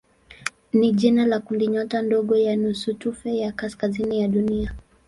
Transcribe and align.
ni 0.73 0.91
jina 0.91 1.25
la 1.25 1.39
kundinyota 1.39 2.01
ndogo 2.01 2.37
ya 2.37 2.55
nusutufe 2.55 3.37
ya 3.37 3.51
kaskazini 3.51 4.21
ya 4.21 4.27
Dunia. 4.27 4.73